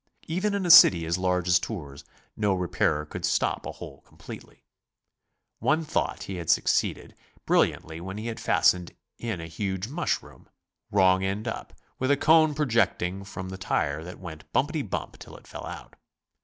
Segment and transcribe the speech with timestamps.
[0.25, 2.03] Even in a city as large as Tours,
[2.35, 4.63] no repairer could stop a hole completely.
[5.59, 7.13] One thought he had succeeded
[7.45, 10.49] brilliantly when he had fastened in a huge mushroom,—
[10.91, 15.37] wrong end up, with a cone projecting from the tire that went bumpety bump till
[15.37, 15.95] it fell out.